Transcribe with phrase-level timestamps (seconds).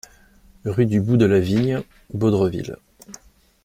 [0.65, 2.75] Rue du Bout de la Vigne, Baudreville